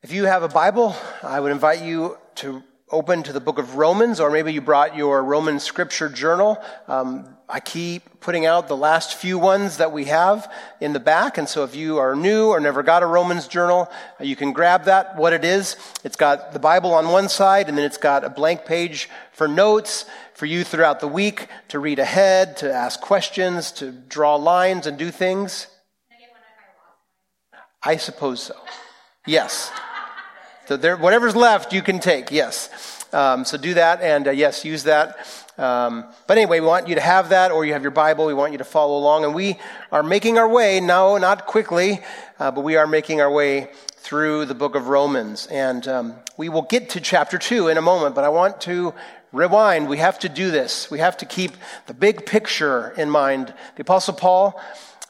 [0.00, 0.94] If you have a Bible,
[1.24, 4.96] I would invite you to open to the book of Romans, or maybe you brought
[4.96, 6.62] your Roman scripture journal.
[6.86, 11.36] Um, I keep putting out the last few ones that we have in the back,
[11.36, 13.90] and so if you are new or never got a Romans journal,
[14.20, 15.16] you can grab that.
[15.16, 15.74] What it is,
[16.04, 19.48] it's got the Bible on one side, and then it's got a blank page for
[19.48, 24.86] notes for you throughout the week to read ahead, to ask questions, to draw lines
[24.86, 25.66] and do things.
[27.82, 28.54] I suppose so.
[29.26, 29.72] Yes.
[30.68, 32.30] So there, whatever's left, you can take.
[32.30, 32.68] Yes.
[33.14, 35.16] Um, so do that, and uh, yes, use that.
[35.56, 38.26] Um, but anyway, we want you to have that, or you have your Bible.
[38.26, 39.58] We want you to follow along, and we
[39.90, 40.78] are making our way.
[40.80, 42.00] No, not quickly,
[42.38, 46.50] uh, but we are making our way through the book of Romans, and um, we
[46.50, 48.14] will get to chapter two in a moment.
[48.14, 48.92] But I want to
[49.32, 49.88] rewind.
[49.88, 50.90] We have to do this.
[50.90, 51.52] We have to keep
[51.86, 53.54] the big picture in mind.
[53.76, 54.60] The Apostle Paul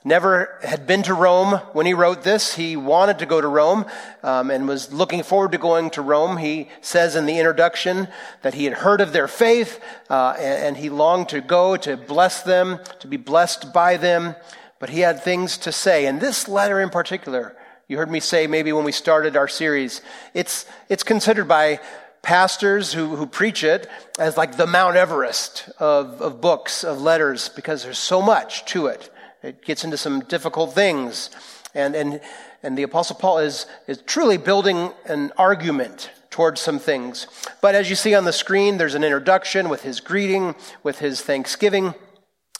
[0.09, 2.55] never had been to Rome when he wrote this.
[2.55, 3.85] He wanted to go to Rome
[4.23, 6.39] um, and was looking forward to going to Rome.
[6.39, 8.09] He says in the introduction
[8.43, 11.97] that he had heard of their faith uh, and, and he longed to go to
[11.97, 14.35] bless them, to be blessed by them.
[14.81, 16.07] But he had things to say.
[16.07, 17.55] And this letter in particular,
[17.87, 20.01] you heard me say maybe when we started our series,
[20.35, 21.81] it's, it's considered by
[22.23, 27.49] pastors who, who preach it as like the Mount Everest of, of books, of letters,
[27.49, 29.11] because there's so much to it.
[29.43, 31.31] It gets into some difficult things.
[31.75, 32.21] And, and,
[32.63, 37.27] and the Apostle Paul is, is truly building an argument towards some things.
[37.61, 41.21] But as you see on the screen, there's an introduction with his greeting, with his
[41.21, 41.95] thanksgiving.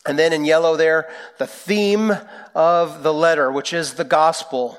[0.07, 2.13] And then in yellow there, the theme
[2.55, 4.79] of the letter, which is the gospel.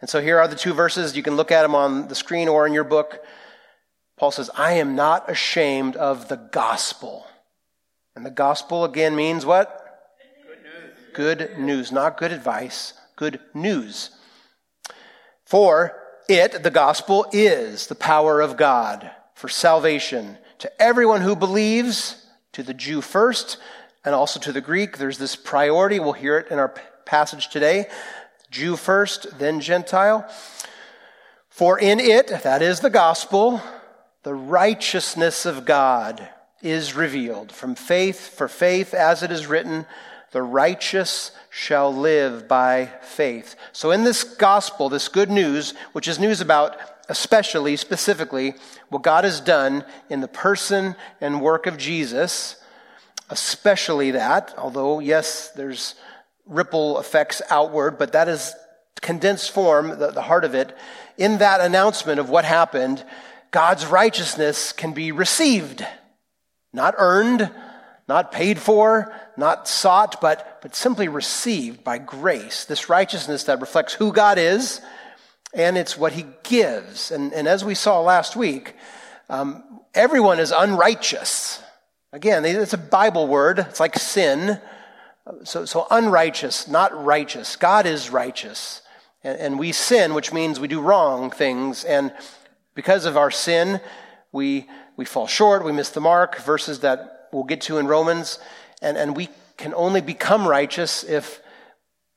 [0.00, 1.16] And so here are the two verses.
[1.16, 3.24] You can look at them on the screen or in your book.
[4.16, 7.26] Paul says, I am not ashamed of the gospel.
[8.14, 9.85] And the gospel again means what?
[11.16, 14.10] Good news, not good advice, good news.
[15.46, 22.26] For it, the gospel, is the power of God for salvation to everyone who believes,
[22.52, 23.56] to the Jew first,
[24.04, 24.98] and also to the Greek.
[24.98, 25.98] There's this priority.
[25.98, 26.74] We'll hear it in our
[27.06, 27.86] passage today.
[28.50, 30.28] Jew first, then Gentile.
[31.48, 33.62] For in it, that is the gospel,
[34.22, 36.28] the righteousness of God
[36.60, 39.86] is revealed from faith for faith, as it is written,
[40.36, 43.56] the righteous shall live by faith.
[43.72, 48.52] So, in this gospel, this good news, which is news about especially, specifically,
[48.90, 52.56] what God has done in the person and work of Jesus,
[53.30, 55.94] especially that, although, yes, there's
[56.44, 58.54] ripple effects outward, but that is
[59.00, 60.76] condensed form, the, the heart of it.
[61.16, 63.02] In that announcement of what happened,
[63.52, 65.86] God's righteousness can be received,
[66.74, 67.50] not earned,
[68.08, 72.64] not paid for, not sought, but, but simply received by grace.
[72.64, 74.80] This righteousness that reflects who God is,
[75.52, 77.10] and it's what He gives.
[77.10, 78.74] And, and as we saw last week,
[79.28, 81.60] um, everyone is unrighteous.
[82.12, 83.58] Again, it's a Bible word.
[83.58, 84.60] It's like sin.
[85.42, 87.56] So, so unrighteous, not righteous.
[87.56, 88.82] God is righteous.
[89.24, 91.84] And, and we sin, which means we do wrong things.
[91.84, 92.12] And
[92.74, 93.80] because of our sin,
[94.30, 96.38] we, we fall short, we miss the mark.
[96.38, 98.38] Verses that we'll get to in Romans.
[98.82, 101.40] And, and we can only become righteous if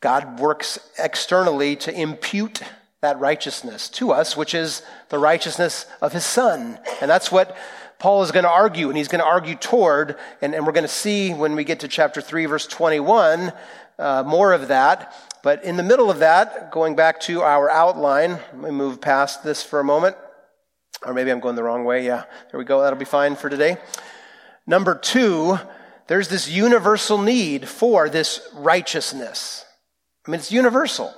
[0.02, 2.62] God works externally to impute
[3.02, 6.80] that righteousness to us, which is the righteousness of his son.
[7.02, 7.58] And that's what
[7.98, 10.86] Paul is going to argue, and he's going to argue toward, and, and we're going
[10.86, 13.52] to see when we get to chapter 3, verse 21,
[13.98, 15.14] uh, more of that.
[15.44, 19.44] But in the middle of that, going back to our outline, let me move past
[19.44, 20.16] this for a moment.
[21.06, 22.06] Or maybe I'm going the wrong way.
[22.06, 22.82] Yeah, there we go.
[22.82, 23.78] That'll be fine for today.
[24.70, 25.58] Number two,
[26.06, 29.66] there's this universal need for this righteousness.
[30.28, 31.12] I mean, it's universal.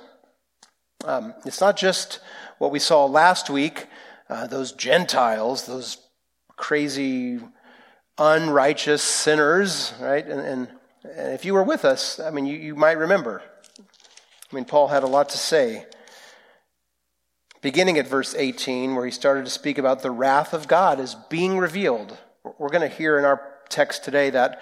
[1.04, 2.20] Um, it's not just
[2.56, 3.88] what we saw last week,
[4.30, 5.98] uh, those Gentiles, those
[6.56, 7.40] crazy,
[8.16, 10.26] unrighteous sinners, right?
[10.26, 10.68] And, and,
[11.14, 13.42] and if you were with us, I mean, you, you might remember.
[13.78, 15.84] I mean, Paul had a lot to say.
[17.60, 21.14] Beginning at verse 18, where he started to speak about the wrath of God is
[21.28, 24.60] being revealed we're going to hear in our text today that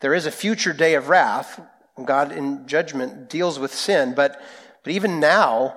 [0.00, 1.60] there is a future day of wrath
[1.94, 4.40] when God in judgment deals with sin, but,
[4.82, 5.76] but even now,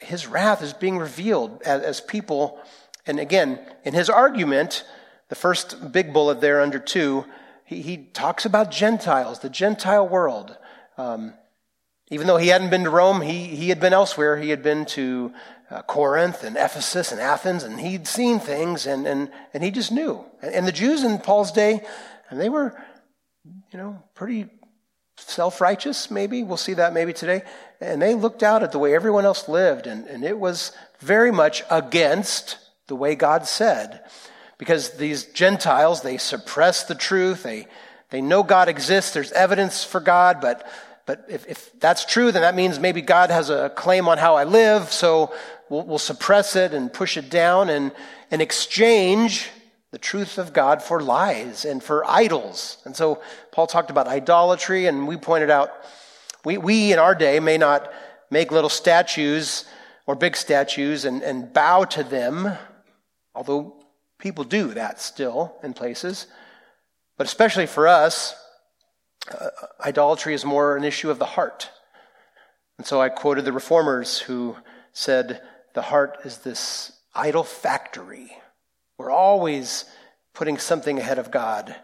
[0.00, 2.60] his wrath is being revealed as, as people.
[3.06, 4.84] And again, in his argument,
[5.28, 7.24] the first big bullet there under two,
[7.64, 10.56] he, he talks about Gentiles, the Gentile world.
[10.96, 11.34] Um,
[12.10, 14.36] even though he hadn't been to Rome, he, he had been elsewhere.
[14.36, 15.32] He had been to
[15.72, 19.90] uh, Corinth and Ephesus and Athens, and he'd seen things, and, and, and he just
[19.90, 20.24] knew.
[20.42, 21.84] And, and the Jews in Paul's day,
[22.28, 22.78] and they were,
[23.72, 24.48] you know, pretty
[25.16, 26.42] self righteous, maybe.
[26.42, 27.42] We'll see that maybe today.
[27.80, 31.32] And they looked out at the way everyone else lived, and, and it was very
[31.32, 32.58] much against
[32.88, 34.04] the way God said.
[34.58, 37.66] Because these Gentiles, they suppress the truth, they,
[38.10, 40.68] they know God exists, there's evidence for God, but,
[41.06, 44.36] but if, if that's true, then that means maybe God has a claim on how
[44.36, 45.34] I live, so
[45.72, 47.92] we'll, we'll suppress it and push it down and,
[48.30, 49.48] and exchange
[49.90, 52.76] the truth of God for lies and for idols.
[52.84, 53.22] And so
[53.52, 55.70] Paul talked about idolatry, and we pointed out
[56.44, 57.90] we, we in our day may not
[58.30, 59.64] make little statues
[60.06, 62.52] or big statues and, and bow to them,
[63.34, 63.74] although
[64.18, 66.26] people do that still in places.
[67.16, 68.34] But especially for us,
[69.30, 69.48] uh,
[69.80, 71.70] idolatry is more an issue of the heart.
[72.76, 74.56] And so I quoted the reformers who
[74.92, 75.40] said,
[75.74, 78.32] The heart is this idol factory
[79.02, 79.84] we're always
[80.32, 81.74] putting something ahead of God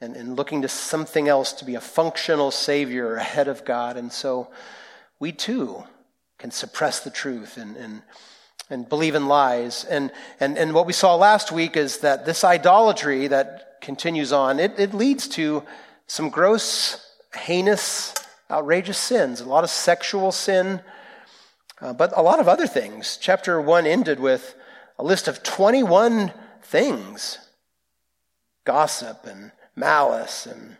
[0.00, 3.98] and, and looking to something else to be a functional Savior ahead of God.
[3.98, 4.48] And so
[5.18, 5.84] we too
[6.38, 8.02] can suppress the truth and, and,
[8.70, 9.84] and believe in lies.
[9.84, 10.10] And,
[10.40, 14.72] and, and what we saw last week is that this idolatry that continues on, it,
[14.78, 15.64] it leads to
[16.06, 18.14] some gross, heinous,
[18.50, 20.80] outrageous sins, a lot of sexual sin,
[21.80, 23.18] uh, but a lot of other things.
[23.20, 24.54] Chapter 1 ended with
[24.98, 26.32] a list of 21
[26.62, 27.38] things
[28.64, 30.76] gossip and malice and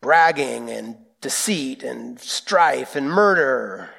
[0.00, 3.90] bragging and deceit and strife and murder,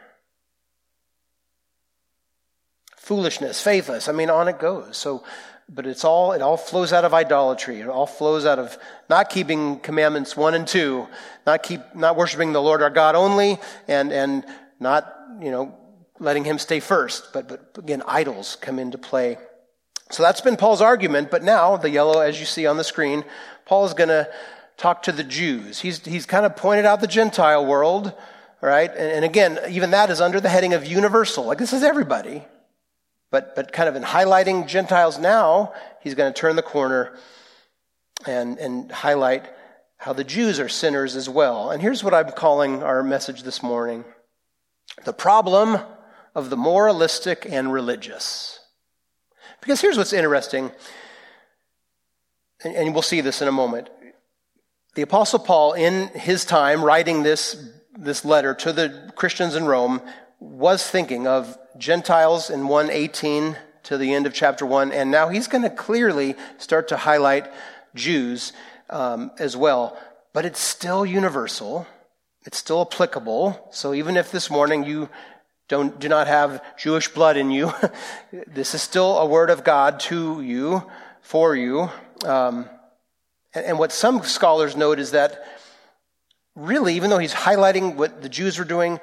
[2.95, 4.07] foolishness, faithless.
[4.07, 4.97] I mean, on it goes.
[4.97, 5.23] So,
[5.67, 7.81] but it's all, it all flows out of idolatry.
[7.81, 8.77] It all flows out of
[9.09, 11.07] not keeping commandments one and two,
[11.45, 13.57] not keep, not worshiping the Lord our God only,
[13.87, 14.45] and, and
[14.79, 15.11] not,
[15.41, 15.75] you know,
[16.19, 17.33] letting him stay first.
[17.33, 19.37] But, but again, idols come into play.
[20.11, 23.25] So that's been Paul's argument, but now, the yellow, as you see on the screen,
[23.65, 24.29] Paul is going to
[24.77, 25.79] talk to the Jews.
[25.79, 28.13] He's, he's kind of pointed out the Gentile world,
[28.61, 28.89] right?
[28.91, 31.45] And, and again, even that is under the heading of universal.
[31.45, 32.43] Like this is everybody.
[33.31, 37.17] But, but kind of in highlighting Gentiles now, he's going to turn the corner
[38.27, 39.49] and, and highlight
[39.97, 41.71] how the Jews are sinners as well.
[41.71, 44.05] And here's what I'm calling our message this morning
[45.03, 45.79] the problem
[46.35, 48.59] of the moralistic and religious.
[49.61, 50.71] Because here's what's interesting,
[52.63, 53.89] and we'll see this in a moment.
[54.95, 60.01] The Apostle Paul, in his time writing this, this letter to the Christians in Rome,
[60.39, 65.47] was thinking of Gentiles in 118 to the end of chapter 1, and now he's
[65.47, 67.51] going to clearly start to highlight
[67.93, 68.51] Jews
[68.89, 69.97] um, as well.
[70.33, 71.87] But it's still universal,
[72.45, 73.69] it's still applicable.
[73.71, 75.09] So even if this morning you
[75.67, 77.73] don't, do not have Jewish blood in you.
[78.47, 80.83] this is still a word of God to you,
[81.21, 81.89] for you.
[82.23, 82.69] Um,
[83.53, 85.43] and, and what some scholars note is that
[86.55, 88.99] really, even though he's highlighting what the Jews were doing,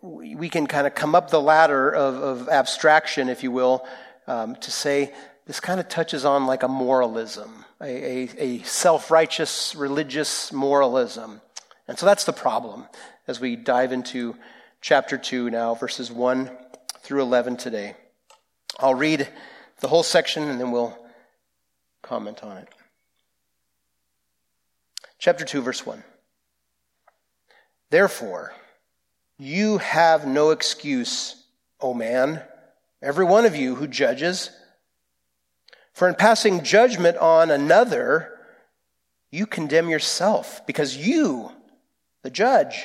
[0.00, 3.86] we can kind of come up the ladder of, of abstraction, if you will,
[4.26, 5.12] um, to say
[5.46, 11.40] this kind of touches on like a moralism, a, a, a self righteous religious moralism.
[11.86, 12.84] And so that's the problem
[13.26, 14.36] as we dive into
[14.80, 16.50] chapter 2 now, verses 1
[17.00, 17.94] through 11 today.
[18.78, 19.28] I'll read
[19.80, 20.96] the whole section and then we'll
[22.02, 22.68] comment on it.
[25.18, 26.02] Chapter 2, verse 1.
[27.90, 28.52] Therefore,
[29.38, 31.42] you have no excuse,
[31.80, 32.42] O man,
[33.02, 34.50] every one of you who judges.
[35.92, 38.38] For in passing judgment on another,
[39.30, 41.50] you condemn yourself, because you,
[42.22, 42.84] the judge,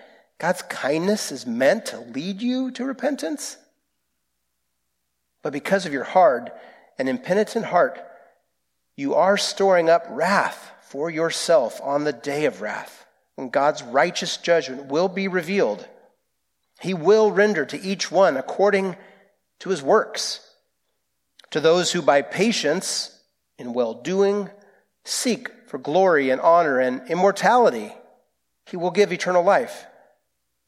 [0.41, 3.57] God's kindness is meant to lead you to repentance.
[5.43, 6.51] But because of your hard
[6.97, 8.03] and impenitent heart,
[8.97, 13.05] you are storing up wrath for yourself on the day of wrath,
[13.35, 15.87] when God's righteous judgment will be revealed.
[16.79, 18.97] He will render to each one according
[19.59, 20.39] to his works.
[21.51, 23.15] To those who by patience
[23.59, 24.49] in well doing
[25.05, 27.93] seek for glory and honor and immortality,
[28.65, 29.85] he will give eternal life.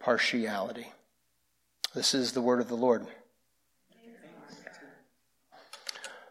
[0.00, 0.92] partiality.
[1.94, 3.06] This is the word of the Lord.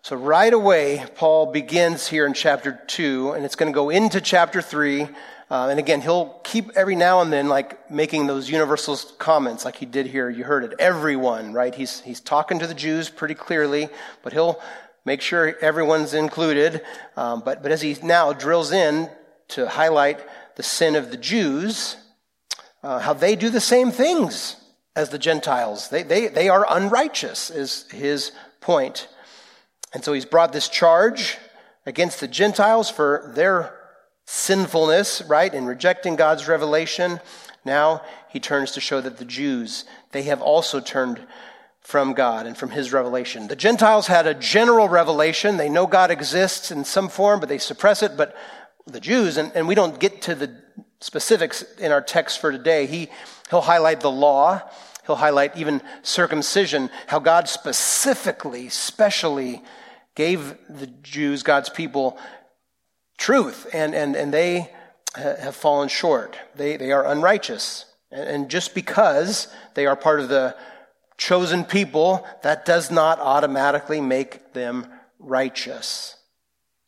[0.02, 4.22] So, right away, Paul begins here in chapter 2, and it's going to go into
[4.22, 5.04] chapter 3.
[5.50, 9.76] Uh, and again, he'll keep every now and then like making those universal comments like
[9.76, 10.30] he did here.
[10.30, 10.74] You heard it.
[10.80, 11.76] Everyone, right?
[11.76, 13.90] He's, he's talking to the Jews pretty clearly,
[14.24, 14.62] but he'll
[15.04, 16.82] make sure everyone's included.
[17.18, 19.10] Um, but, but as he now drills in
[19.50, 20.22] to highlight
[20.56, 21.98] the sin of the Jews,
[22.84, 24.56] uh, how they do the same things
[24.96, 25.90] as the Gentiles.
[25.90, 28.32] They, they, they are unrighteous, is his
[28.62, 29.08] point.
[29.94, 31.38] And so he's brought this charge
[31.86, 33.74] against the Gentiles for their
[34.26, 37.20] sinfulness, right, in rejecting God's revelation.
[37.64, 41.22] Now he turns to show that the Jews, they have also turned
[41.80, 43.48] from God and from his revelation.
[43.48, 45.56] The Gentiles had a general revelation.
[45.56, 48.18] They know God exists in some form, but they suppress it.
[48.18, 48.36] But
[48.86, 50.54] the Jews, and, and we don't get to the
[51.00, 53.10] specifics in our text for today, he,
[53.50, 54.62] he'll highlight the law.
[55.06, 59.64] He'll highlight even circumcision, how God specifically, specially
[60.16, 62.18] gave the Jews, God's people,
[63.18, 64.70] truth, and, and, and they
[65.16, 66.36] have fallen short.
[66.56, 67.86] They, they are unrighteous.
[68.12, 70.56] And just because they are part of the
[71.18, 74.88] chosen people, that does not automatically make them
[75.20, 76.16] righteous.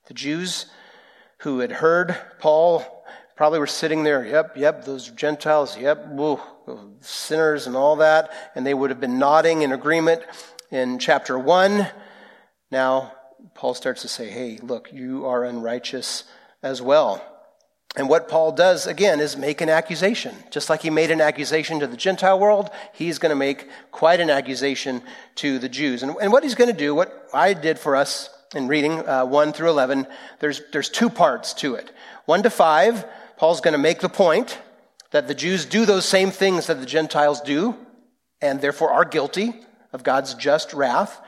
[0.08, 0.66] The Jews
[1.40, 2.99] who had heard Paul
[3.40, 6.42] probably were sitting there, yep, yep, those Gentiles, yep, woo,
[7.00, 10.22] sinners and all that, and they would have been nodding in agreement
[10.72, 11.88] in chapter 1.
[12.70, 13.14] Now
[13.54, 16.26] Paul starts to say, hey, look, you are unrighteous
[16.62, 17.24] as well.
[17.96, 20.36] And what Paul does, again, is make an accusation.
[20.52, 24.20] Just like he made an accusation to the Gentile world, he's going to make quite
[24.20, 25.02] an accusation
[25.36, 26.04] to the Jews.
[26.04, 29.26] And, and what he's going to do, what I did for us in reading uh,
[29.26, 30.08] 1 through 11,
[30.42, 31.90] there's, there's two parts to it.
[32.26, 33.06] 1 to 5,
[33.40, 34.60] Paul's going to make the point
[35.12, 37.74] that the Jews do those same things that the Gentiles do,
[38.42, 39.54] and therefore are guilty
[39.94, 41.22] of God's just wrath.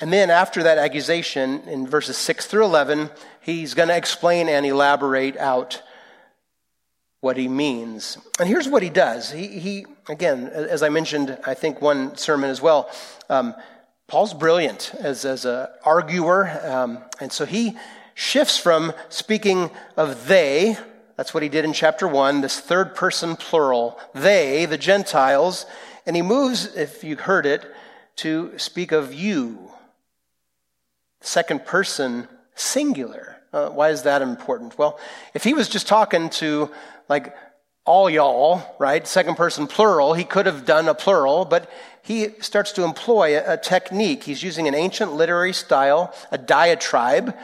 [0.00, 3.10] And then after that accusation, in verses 6 through 11,
[3.42, 5.82] he's going to explain and elaborate out
[7.20, 8.16] what he means.
[8.40, 9.30] And here's what he does.
[9.30, 12.90] He, he again, as I mentioned, I think one sermon as well,
[13.28, 13.54] um,
[14.06, 16.48] Paul's brilliant as, as an arguer.
[16.64, 17.76] Um, and so he
[18.14, 20.78] shifts from speaking of they,
[21.16, 25.66] that's what he did in chapter 1, this third person plural, they, the Gentiles,
[26.06, 27.64] and he moves, if you heard it,
[28.16, 29.70] to speak of you,
[31.20, 33.36] second person singular.
[33.52, 34.76] Uh, why is that important?
[34.78, 34.98] Well,
[35.34, 36.70] if he was just talking to
[37.08, 37.34] like
[37.84, 41.70] all y'all, right, second person plural, he could have done a plural, but
[42.02, 44.24] he starts to employ a, a technique.
[44.24, 47.36] He's using an ancient literary style, a diatribe,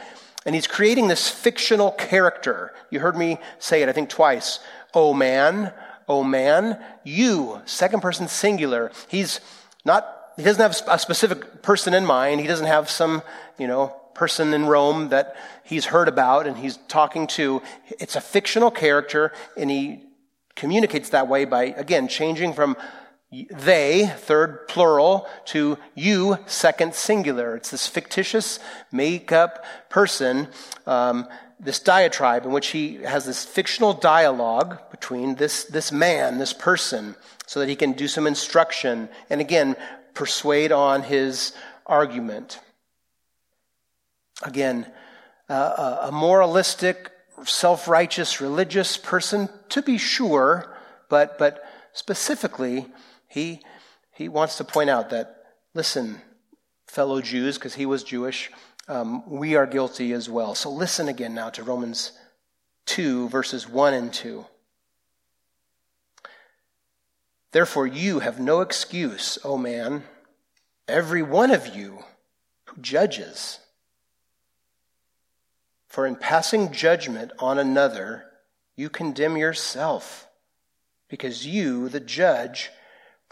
[0.45, 2.73] and he's creating this fictional character.
[2.89, 4.59] You heard me say it, I think, twice.
[4.93, 5.73] Oh man,
[6.07, 8.91] oh man, you, second person singular.
[9.07, 9.39] He's
[9.85, 12.41] not he doesn't have a specific person in mind.
[12.41, 13.21] He doesn't have some,
[13.59, 17.61] you know, person in Rome that he's heard about and he's talking to.
[17.99, 20.03] It's a fictional character and he
[20.55, 22.77] communicates that way by, again, changing from
[23.49, 27.55] they, third plural, to you, second singular.
[27.55, 28.59] It's this fictitious
[28.91, 30.47] make up person,
[30.85, 31.27] um,
[31.59, 37.15] this diatribe in which he has this fictional dialogue between this, this man, this person,
[37.47, 39.09] so that he can do some instruction.
[39.29, 39.75] And again,
[40.13, 41.53] persuade on his
[41.85, 42.59] argument.
[44.43, 44.85] Again,
[45.49, 47.11] uh, a moralistic,
[47.45, 50.75] self righteous, religious person, to be sure,
[51.09, 51.63] but, but
[51.93, 52.87] specifically,
[53.33, 53.61] he,
[54.11, 56.21] he wants to point out that, listen,
[56.85, 58.51] fellow Jews, because he was Jewish,
[58.87, 60.53] um, we are guilty as well.
[60.53, 62.11] So listen again now to Romans
[62.85, 64.45] 2, verses 1 and 2.
[67.53, 70.03] Therefore, you have no excuse, O man,
[70.87, 72.03] every one of you
[72.65, 73.57] who judges.
[75.87, 78.25] For in passing judgment on another,
[78.75, 80.27] you condemn yourself,
[81.09, 82.69] because you, the judge,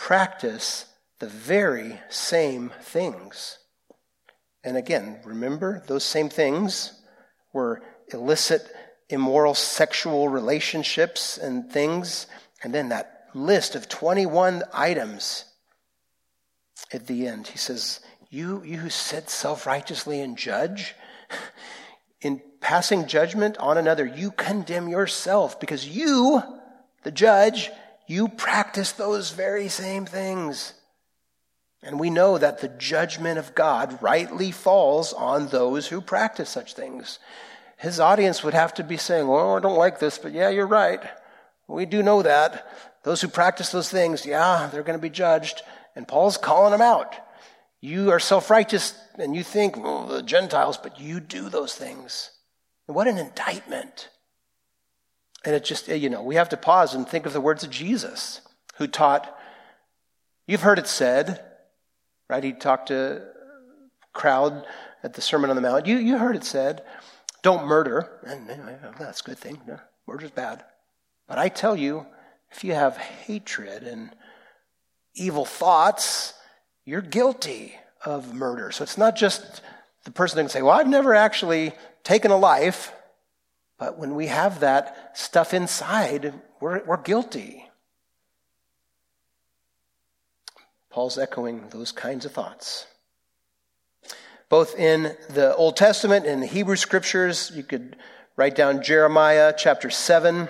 [0.02, 0.88] practice
[1.20, 3.60] the very same things.
[4.64, 7.00] And again, remember, those same things
[7.54, 8.68] were illicit,
[9.10, 12.26] immoral sexual relationships and things,
[12.64, 15.46] and then that list of 21 items
[16.92, 17.46] at the end.
[17.46, 18.00] He says,
[18.32, 20.96] You, you who sit self righteously and judge,
[22.22, 26.42] in passing judgment on another, you condemn yourself because you,
[27.04, 27.70] the judge,
[28.08, 30.74] you practice those very same things.
[31.84, 36.74] And we know that the judgment of God rightly falls on those who practice such
[36.74, 37.18] things.
[37.78, 40.68] His audience would have to be saying, Well, I don't like this, but yeah, you're
[40.68, 41.02] right.
[41.68, 42.68] We do know that.
[43.04, 45.64] Those who practice those things, yeah, they're going to be judged.
[45.96, 47.16] And Paul's calling them out.
[47.80, 52.30] You are self righteous and you think, well, the Gentiles, but you do those things.
[52.88, 54.10] And what an indictment.
[55.44, 57.70] And it just, you know, we have to pause and think of the words of
[57.70, 58.42] Jesus,
[58.76, 59.38] who taught,
[60.48, 61.44] you've heard it said,
[62.30, 62.44] right?
[62.44, 63.24] He talked to
[64.14, 64.66] crowd
[65.04, 65.88] at the Sermon on the Mount.
[65.88, 66.84] You, you heard it said,
[67.42, 68.20] don't murder.
[68.26, 69.60] And anyway, that's a good thing.
[69.68, 70.64] No, murder's bad.
[71.28, 72.06] But I tell you,
[72.52, 74.12] if you have hatred and
[75.16, 76.34] evil thoughts,
[76.86, 78.72] you're guilty of murder.
[78.72, 79.62] So it's not just
[80.04, 82.92] the person that can say, Well, I've never actually taken a life.
[83.82, 87.68] But when we have that stuff inside, we're, we're guilty.
[90.92, 92.86] Paul's echoing those kinds of thoughts.
[94.50, 97.96] Both in the Old Testament and the Hebrew scriptures, you could
[98.36, 100.48] write down Jeremiah chapter 7,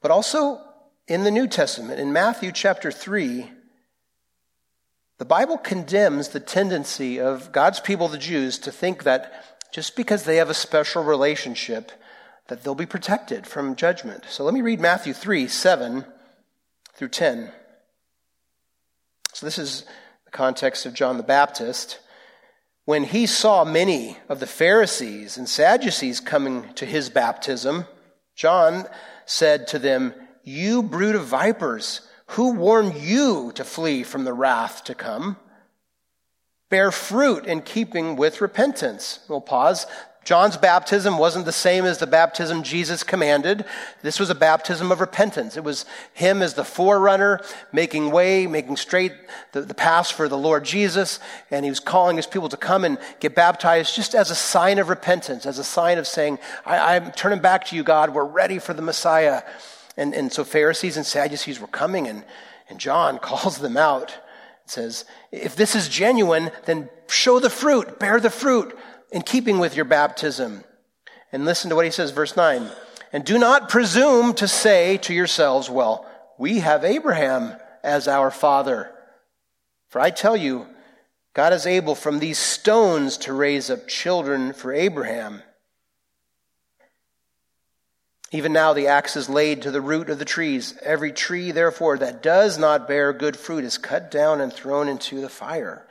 [0.00, 0.62] but also
[1.06, 3.50] in the New Testament, in Matthew chapter 3,
[5.18, 10.24] the Bible condemns the tendency of God's people, the Jews, to think that just because
[10.24, 11.92] they have a special relationship,
[12.48, 14.24] that they'll be protected from judgment.
[14.28, 16.04] So let me read Matthew 3 7
[16.94, 17.52] through 10.
[19.32, 19.84] So this is
[20.24, 22.00] the context of John the Baptist.
[22.84, 27.86] When he saw many of the Pharisees and Sadducees coming to his baptism,
[28.34, 28.86] John
[29.26, 30.12] said to them,
[30.42, 35.36] You brood of vipers, who warned you to flee from the wrath to come?
[36.70, 39.18] Bear fruit in keeping with repentance.
[39.28, 39.86] We'll pause.
[40.22, 43.64] John's baptism wasn't the same as the baptism Jesus commanded.
[44.02, 45.56] This was a baptism of repentance.
[45.56, 47.40] It was him as the forerunner,
[47.72, 49.12] making way, making straight
[49.50, 51.18] the, the path for the Lord Jesus.
[51.50, 54.78] And he was calling his people to come and get baptized just as a sign
[54.78, 58.14] of repentance, as a sign of saying, I, am turning back to you, God.
[58.14, 59.42] We're ready for the Messiah.
[59.96, 62.24] And, and so Pharisees and Sadducees were coming, and,
[62.68, 64.16] and John calls them out
[64.76, 68.76] and says, If this is genuine, then show the fruit, bear the fruit
[69.10, 70.64] in keeping with your baptism.
[71.32, 72.68] And listen to what he says, verse 9.
[73.12, 76.06] And do not presume to say to yourselves, well,
[76.38, 78.92] we have Abraham as our father.
[79.88, 80.66] For I tell you,
[81.34, 85.42] God is able from these stones to raise up children for Abraham.
[88.32, 90.74] Even now the axe is laid to the root of the trees.
[90.82, 95.20] Every tree, therefore, that does not bear good fruit is cut down and thrown into
[95.20, 95.86] the fire.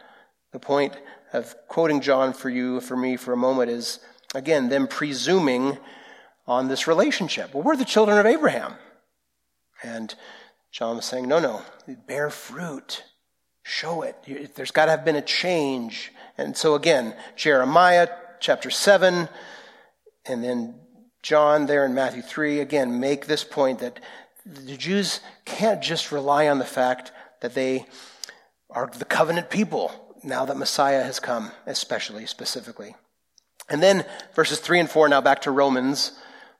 [0.54, 0.95] The point
[1.34, 3.99] of quoting John for you, for me, for a moment is,
[4.34, 5.78] again, them presuming
[6.47, 7.54] on this relationship.
[7.54, 8.75] Well, we're the children of Abraham.
[9.84, 10.15] And
[10.71, 11.62] John was saying, no, no,
[12.08, 13.04] bear fruit.
[13.63, 14.56] Show it.
[14.56, 16.12] There's got to have been a change.
[16.38, 18.08] And so again, Jeremiah
[18.39, 19.28] chapter 7,
[20.25, 20.75] and then
[21.22, 24.00] John there in Matthew 3, again, make this point that
[24.46, 27.86] the Jews can't just rely on the fact that they
[28.70, 29.92] are the covenant people
[30.24, 32.96] now that Messiah has come, especially, specifically.
[33.70, 36.14] And then verses 3 and 4, now back to Romans,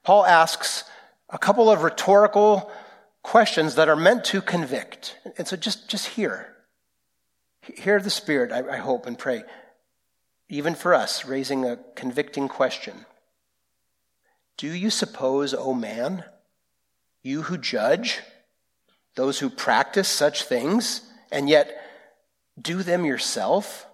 [0.04, 0.84] Paul asks
[1.30, 2.72] a couple of rhetorical
[3.24, 5.18] questions that are meant to convict.
[5.38, 6.56] And so just, just hear.
[7.62, 9.44] Hear the Spirit, I, I hope, and pray.
[10.48, 13.06] Even for us, raising a convicting question.
[14.60, 16.26] Do you suppose, O oh man,
[17.24, 18.20] you who judge,
[19.16, 21.00] those who practice such things,
[21.32, 21.82] and yet
[22.62, 23.88] do them yourself,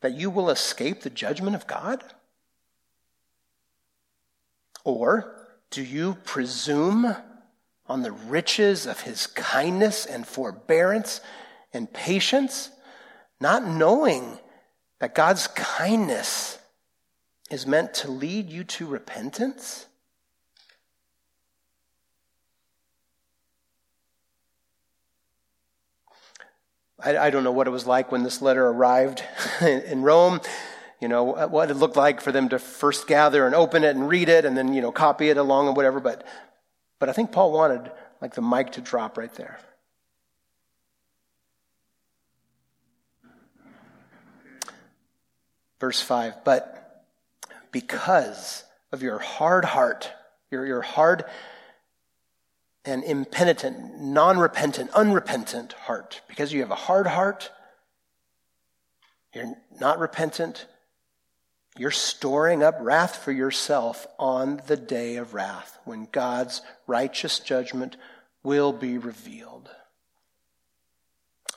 [0.00, 2.04] that you will escape the judgment of God?
[4.84, 7.16] Or do you presume
[7.88, 11.20] on the riches of his kindness and forbearance
[11.72, 12.70] and patience,
[13.40, 14.38] not knowing
[15.00, 16.60] that God's kindness
[17.50, 19.86] is meant to lead you to repentance?
[27.02, 29.22] I, I don't know what it was like when this letter arrived
[29.60, 30.40] in Rome
[31.00, 34.08] you know what it looked like for them to first gather and open it and
[34.08, 36.26] read it and then you know copy it along and whatever but
[36.98, 39.58] but i think paul wanted like the mic to drop right there
[45.80, 46.85] verse 5 but
[47.72, 50.12] because of your hard heart
[50.50, 51.24] your, your hard
[52.84, 56.20] and impenitent, non repentant, unrepentant heart.
[56.28, 57.50] Because you have a hard heart,
[59.34, 60.66] you're not repentant,
[61.78, 67.98] You're storing up wrath for yourself on the day of wrath when God's righteous judgment
[68.42, 69.68] will be revealed.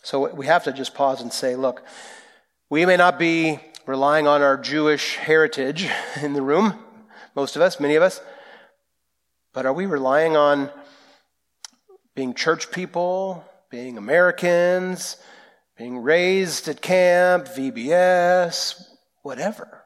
[0.02, 1.86] So we have to just pause and say, look,
[2.70, 3.60] we may not be
[3.90, 5.90] relying on our Jewish heritage
[6.22, 6.78] in the room,
[7.36, 8.22] most of us, many of us,
[9.52, 10.70] but are we relying on
[12.14, 15.18] being church people, being Americans,
[15.76, 18.80] being raised at camp, VBS,
[19.24, 19.82] whatever?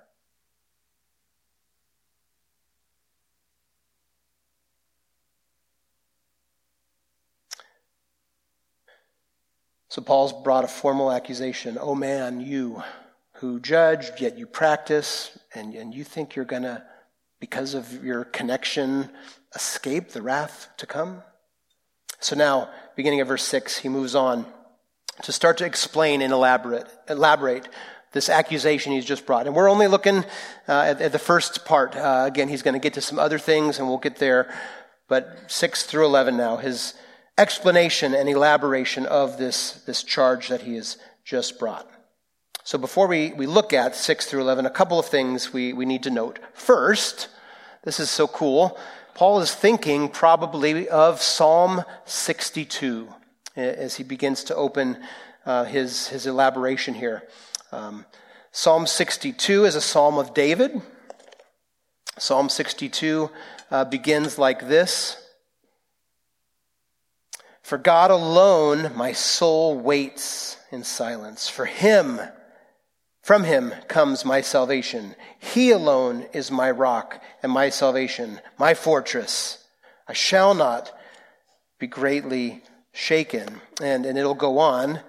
[9.87, 11.77] So Paul's brought a formal accusation.
[11.79, 12.83] Oh man, you
[13.43, 16.81] who judge, yet you practice, and, and you think you're going to,
[17.41, 19.09] because of your connection,
[19.53, 21.21] escape the wrath to come?
[22.21, 24.45] So now, beginning of verse 6, he moves on
[25.23, 27.67] to start to explain and elaborate, elaborate
[28.13, 29.45] this accusation he's just brought.
[29.45, 30.19] And we're only looking
[30.69, 31.97] uh, at, at, the first part.
[31.97, 34.55] Uh, again, he's going to get to some other things, and we'll get there.
[35.09, 36.93] But 6 through 11 now, his
[37.37, 41.89] explanation and elaboration of this, this charge that he has just brought.
[42.65, 45.85] So before we, we look at 6 through 11, a couple of things we, we
[45.85, 46.39] need to note.
[46.53, 47.27] First,
[47.83, 48.77] this is so cool.
[49.15, 53.09] Paul is thinking probably of Psalm 62
[53.55, 54.97] as he begins to open
[55.45, 57.23] uh, his, his elaboration here.
[57.71, 58.05] Um,
[58.51, 60.81] psalm 62 is a psalm of David.
[62.17, 63.29] Psalm 62
[63.71, 65.23] uh, begins like this
[67.63, 71.47] for God alone my soul waits in silence.
[71.47, 72.19] For him,
[73.23, 75.15] from him comes my salvation.
[75.39, 79.65] He alone is my rock and my salvation, my fortress.
[80.07, 80.91] I shall not
[81.79, 83.61] be greatly shaken.
[83.81, 84.99] And, and it'll go on.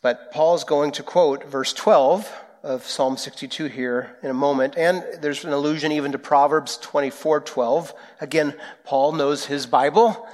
[0.00, 2.32] But Paul's going to quote verse 12
[2.62, 4.74] of Psalm 62 here in a moment.
[4.78, 7.94] And there's an allusion even to Proverbs 24 12.
[8.22, 10.26] Again, Paul knows his Bible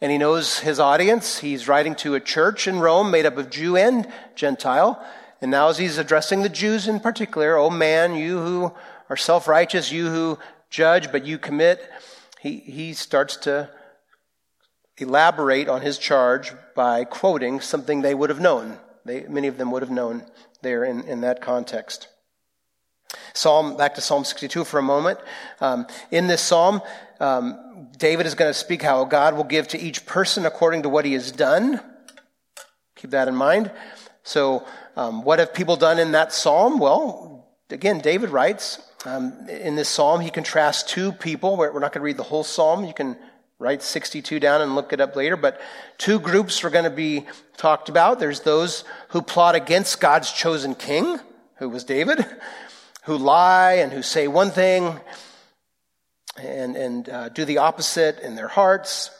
[0.00, 1.38] and he knows his audience.
[1.38, 5.00] He's writing to a church in Rome made up of Jew and Gentile.
[5.40, 8.72] And now, as he's addressing the Jews in particular, oh man, you who
[9.08, 11.90] are self righteous, you who judge, but you commit,
[12.40, 13.70] he, he starts to
[14.98, 18.78] elaborate on his charge by quoting something they would have known.
[19.04, 20.24] They, many of them would have known
[20.62, 22.08] there in, in that context.
[23.32, 25.18] Psalm, back to Psalm 62 for a moment.
[25.60, 26.82] Um, in this psalm,
[27.18, 30.88] um, David is going to speak how God will give to each person according to
[30.88, 31.80] what he has done.
[32.96, 33.70] Keep that in mind.
[34.22, 36.78] So, um, what have people done in that psalm?
[36.78, 41.56] Well, again, David writes um, in this psalm, he contrasts two people.
[41.56, 42.84] We're not going to read the whole psalm.
[42.84, 43.16] You can
[43.58, 45.36] write 62 down and look it up later.
[45.36, 45.60] But
[45.96, 48.18] two groups are going to be talked about.
[48.18, 51.18] There's those who plot against God's chosen king,
[51.56, 52.24] who was David,
[53.04, 55.00] who lie and who say one thing
[56.38, 59.10] and, and uh, do the opposite in their hearts,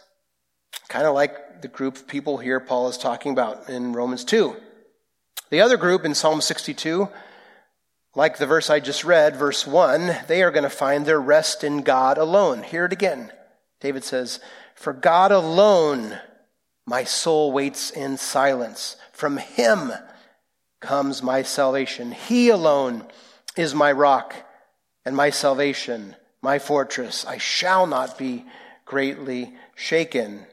[0.89, 4.57] kind of like the group of people here Paul is talking about in Romans 2.
[5.51, 7.09] The other group in Psalm 62,
[8.15, 11.65] like the verse I just read, verse 1, they are going to find their rest
[11.65, 12.63] in God alone.
[12.63, 13.33] Hear it again.
[13.81, 14.41] David says,
[14.75, 16.19] For God alone
[16.87, 18.97] my soul waits in silence.
[19.13, 19.93] From him
[20.81, 22.13] comes my salvation.
[22.13, 23.05] He alone
[23.57, 24.35] is my rock
[25.05, 27.25] and my salvation my fortress.
[27.27, 28.45] I shall not be
[28.85, 30.47] greatly shaken.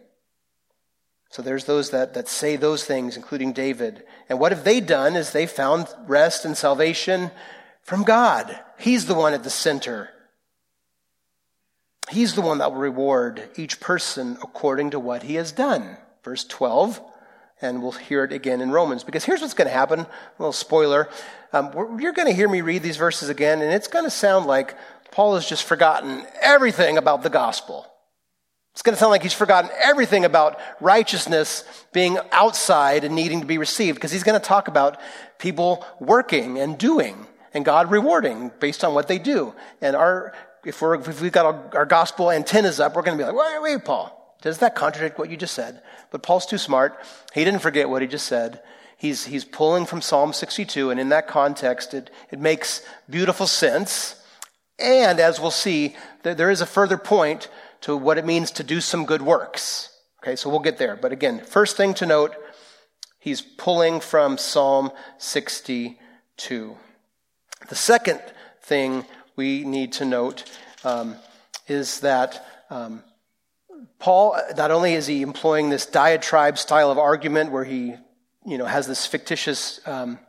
[1.30, 4.04] So there's those that, that say those things, including David.
[4.30, 7.32] And what have they done is they found rest and salvation
[7.82, 8.60] from God.
[8.78, 10.10] He's the one at the center.
[12.10, 15.98] He's the one that will reward each person according to what he has done.
[16.24, 17.02] Verse 12,
[17.62, 19.04] and we'll hear it again in Romans.
[19.04, 20.02] Because here's what's going to happen.
[20.02, 21.10] A little spoiler.
[21.54, 24.46] Um, you're going to hear me read these verses again, and it's going to sound
[24.46, 24.78] like
[25.12, 27.88] Paul has just forgotten everything about the gospel.
[28.78, 31.64] It's going to sound like he's forgotten everything about righteousness
[31.94, 35.00] being outside and needing to be received because he's going to talk about
[35.40, 39.56] people working and doing and God rewarding based on what they do.
[39.82, 43.24] And our, if, we're, if we've got our, our gospel antennas up, we're going to
[43.24, 45.82] be like, wait, wait, Paul, does that contradict what you just said?
[46.12, 47.00] But Paul's too smart.
[47.34, 48.62] He didn't forget what he just said.
[48.96, 54.22] He's, he's pulling from Psalm 62, and in that context, it, it makes beautiful sense.
[54.78, 57.50] And as we'll see, there is a further point
[57.82, 59.90] to what it means to do some good works.
[60.24, 60.96] Okay, so we'll get there.
[60.96, 62.36] But again, first thing to note,
[63.20, 66.78] he's pulling from Psalm 62.
[67.70, 68.22] The second
[68.62, 70.44] thing we need to note
[70.84, 71.16] um,
[71.68, 73.04] is that um,
[74.00, 77.96] Paul, not only is he employing this diatribe style of argument where he,
[78.46, 80.20] you know, has this fictitious um,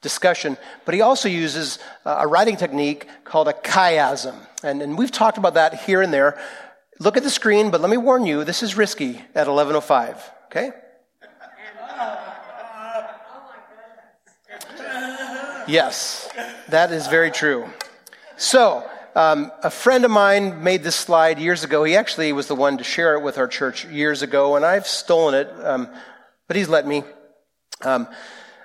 [0.00, 0.56] discussion.
[0.84, 4.34] But he also uses a writing technique called a chiasm.
[4.62, 6.40] And, and we've talked about that here and there.
[7.00, 10.72] Look at the screen, but let me warn you, this is risky at 11.05, okay?
[15.68, 16.28] Yes,
[16.70, 17.68] that is very true.
[18.36, 21.84] So, um, a friend of mine made this slide years ago.
[21.84, 24.86] He actually was the one to share it with our church years ago, and I've
[24.86, 25.88] stolen it, um,
[26.48, 27.04] but he's let me.
[27.82, 28.08] Um,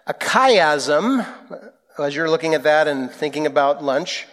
[0.08, 1.28] a chiasm,
[2.00, 4.26] as you're looking at that and thinking about lunch,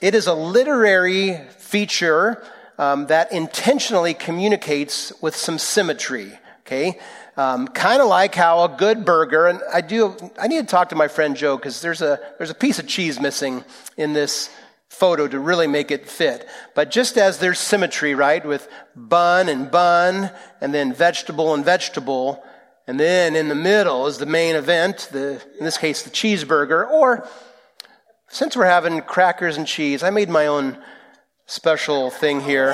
[0.00, 2.42] it is a literary feature
[2.78, 6.32] um, that intentionally communicates with some symmetry.
[6.60, 6.98] Okay,
[7.36, 10.88] um, kind of like how a good burger, and I do, I need to talk
[10.88, 13.62] to my friend Joe because there's a, there's a piece of cheese missing
[13.96, 14.50] in this
[14.88, 16.48] photo to really make it fit.
[16.74, 20.30] But just as there's symmetry, right, with bun and bun,
[20.62, 22.42] and then vegetable and vegetable,
[22.86, 26.88] and then in the middle is the main event, the, in this case, the cheeseburger,
[26.88, 27.28] or
[28.28, 30.78] since we're having crackers and cheese, I made my own
[31.46, 32.70] special thing here.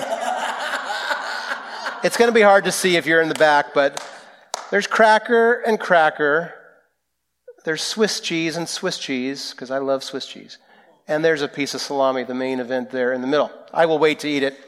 [2.02, 4.02] it's going to be hard to see if you're in the back, but
[4.70, 6.54] there's cracker and cracker.
[7.64, 10.58] There's Swiss cheese and Swiss cheese, because I love Swiss cheese.
[11.06, 13.50] And there's a piece of salami, the main event there in the middle.
[13.72, 14.58] I will wait to eat it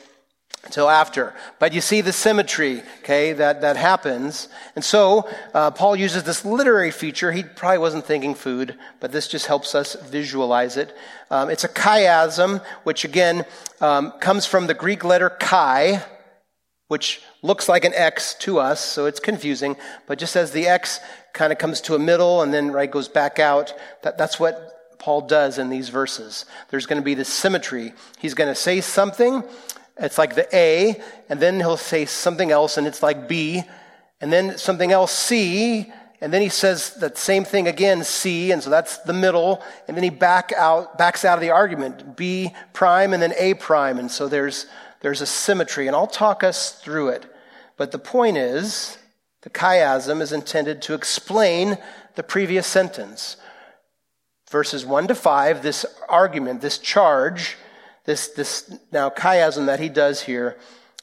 [0.64, 1.34] until after.
[1.58, 4.48] But you see the symmetry, okay, that, that happens.
[4.74, 7.32] And so, uh, Paul uses this literary feature.
[7.32, 10.96] He probably wasn't thinking food, but this just helps us visualize it.
[11.30, 13.44] Um, it's a chiasm, which again
[13.80, 16.02] um, comes from the Greek letter chi,
[16.88, 19.76] which looks like an X to us, so it's confusing.
[20.06, 21.00] But just as the X
[21.32, 24.98] kind of comes to a middle and then right goes back out, that, that's what
[24.98, 26.46] Paul does in these verses.
[26.70, 27.92] There's going to be this symmetry.
[28.18, 29.44] He's going to say something,
[29.98, 33.62] it's like the A, and then he'll say something else, and it's like B,
[34.20, 38.62] and then something else C, and then he says that same thing again, C, and
[38.62, 42.52] so that's the middle, and then he back out, backs out of the argument, B
[42.72, 44.66] prime and then A prime, and so there's
[45.04, 47.26] there's a symmetry, and I'll talk us through it.
[47.76, 48.96] But the point is,
[49.42, 51.76] the chiasm is intended to explain
[52.14, 53.36] the previous sentence.
[54.50, 57.58] Verses 1 to 5, this argument, this charge,
[58.04, 60.58] this, this now chiasm that he does here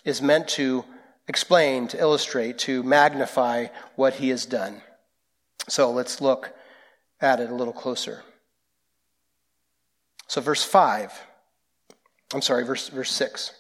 [0.06, 0.86] is meant to
[1.28, 4.82] explain, to illustrate, to magnify what he has done.
[5.68, 6.54] So let's look
[7.20, 8.24] at it a little closer.
[10.28, 11.12] So, verse 5,
[12.34, 13.52] I'm sorry, verse, verse 6.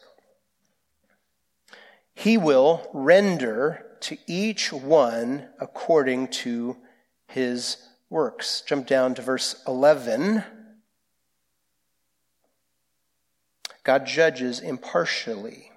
[2.13, 6.77] He will render to each one according to
[7.27, 7.77] his
[8.09, 8.61] works.
[8.65, 10.43] Jump down to verse 11.
[13.83, 15.71] God judges impartially,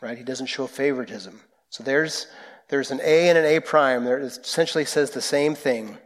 [0.00, 0.16] right?
[0.16, 1.40] He doesn't show favoritism.
[1.70, 2.26] So there's,
[2.68, 4.04] there's an A and an A prime.
[4.04, 5.98] There essentially says the same thing.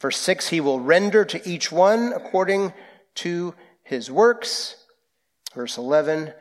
[0.00, 2.72] Verse 6 He will render to each one according
[3.16, 4.76] to his works.
[5.54, 6.32] Verse 11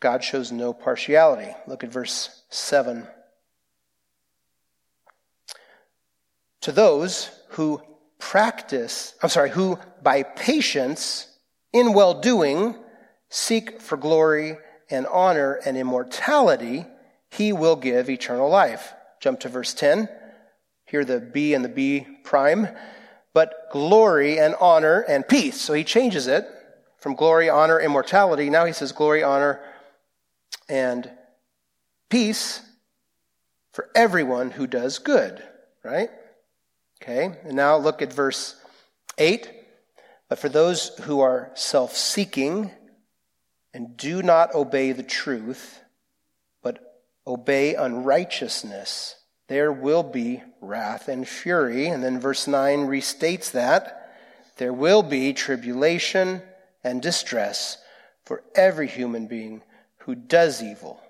[0.00, 1.54] God shows no partiality.
[1.66, 3.06] Look at verse 7.
[6.60, 7.82] To those who
[8.18, 11.26] practice, I'm sorry, who by patience
[11.74, 12.76] in well doing
[13.28, 14.56] seek for glory
[14.88, 16.86] and honor and immortality,
[17.30, 18.94] he will give eternal life.
[19.20, 20.08] Jump to verse 10.
[20.86, 22.68] Here the B and the B prime.
[23.34, 25.60] But glory and honor and peace.
[25.60, 26.46] So he changes it
[26.98, 28.48] from glory, honor, immortality.
[28.48, 29.60] Now he says glory, honor,
[30.68, 31.10] and
[32.08, 32.62] peace
[33.72, 35.42] for everyone who does good,
[35.82, 36.08] right?
[37.02, 38.54] Okay, and now look at verse
[39.18, 39.50] 8.
[40.28, 42.70] But for those who are self seeking
[43.72, 45.80] and do not obey the truth,
[46.62, 49.16] but obey unrighteousness,
[49.48, 51.88] there will be wrath and fury.
[51.88, 54.00] And then verse 9 restates that.
[54.56, 56.42] There will be tribulation
[56.82, 57.78] and distress
[58.24, 59.62] for every human being
[59.98, 61.00] who does evil,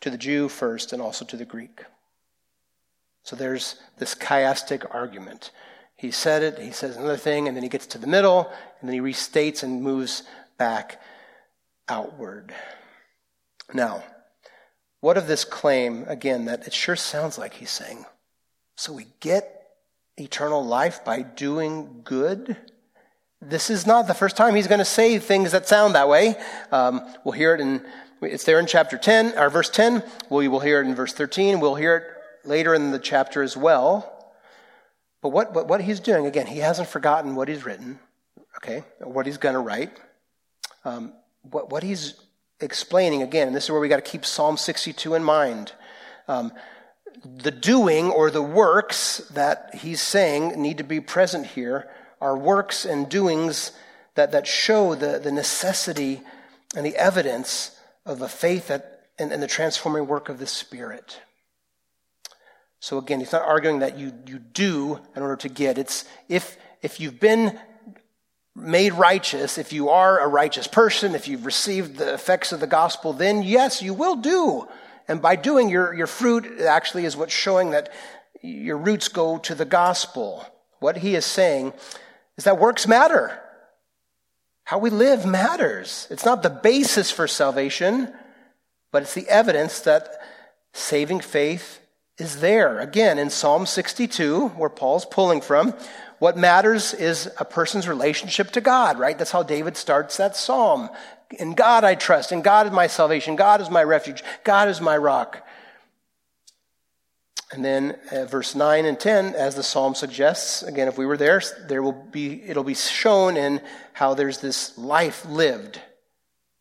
[0.00, 1.84] to the Jew first and also to the Greek.
[3.22, 5.52] So there's this chiastic argument.
[6.02, 8.88] He said it, he says another thing, and then he gets to the middle, and
[8.88, 10.24] then he restates and moves
[10.58, 11.00] back
[11.88, 12.52] outward.
[13.72, 14.02] Now,
[14.98, 18.04] what of this claim, again, that it sure sounds like he's saying,
[18.74, 19.68] so we get
[20.16, 22.56] eternal life by doing good?
[23.40, 26.34] This is not the first time he's going to say things that sound that way.
[26.72, 27.80] Um, we'll hear it in,
[28.22, 30.02] it's there in chapter 10, or verse 10.
[30.30, 31.60] We will hear it in verse 13.
[31.60, 34.18] We'll hear it later in the chapter as well.
[35.22, 38.00] But what, what, what he's doing, again, he hasn't forgotten what he's written,
[38.56, 39.98] okay, what he's going to write.
[40.84, 42.14] Um, what, what he's
[42.60, 45.72] explaining, again, and this is where we got to keep Psalm 62 in mind.
[46.26, 46.52] Um,
[47.24, 51.88] the doing or the works that he's saying need to be present here
[52.20, 53.72] are works and doings
[54.14, 56.22] that, that show the, the necessity
[56.74, 61.20] and the evidence of the faith that, and, and the transforming work of the Spirit.
[62.82, 65.78] So again, he's not arguing that you, you do in order to get.
[65.78, 67.56] It's if, if you've been
[68.56, 72.66] made righteous, if you are a righteous person, if you've received the effects of the
[72.66, 74.66] gospel, then yes, you will do.
[75.06, 77.92] And by doing your, your fruit actually is what's showing that
[78.42, 80.44] your roots go to the gospel.
[80.80, 81.74] What he is saying
[82.36, 83.40] is that works matter.
[84.64, 86.08] How we live matters.
[86.10, 88.12] It's not the basis for salvation,
[88.90, 90.20] but it's the evidence that
[90.72, 91.78] saving faith
[92.18, 92.80] is there.
[92.80, 95.74] Again, in Psalm 62, where Paul's pulling from,
[96.18, 99.18] what matters is a person's relationship to God, right?
[99.18, 100.88] That's how David starts that psalm.
[101.38, 102.30] In God I trust.
[102.30, 103.34] In God is my salvation.
[103.36, 104.22] God is my refuge.
[104.44, 105.44] God is my rock.
[107.52, 111.16] And then uh, verse 9 and 10, as the psalm suggests, again, if we were
[111.18, 113.60] there, there will be, it'll be shown in
[113.92, 115.80] how there's this life lived.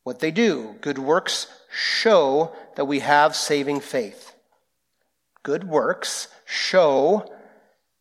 [0.04, 0.76] What they do.
[0.82, 4.31] Good works show that we have saving faith.
[5.44, 7.32] Good works show